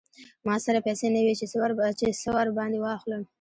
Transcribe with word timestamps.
ما 0.45 0.55
سره 0.65 0.79
پیسې 0.87 1.07
نه 1.15 1.21
وې 1.25 1.33
چې 1.39 1.45
څه 2.21 2.29
ور 2.39 2.49
باندې 2.57 2.77
واخلم. 2.81 3.21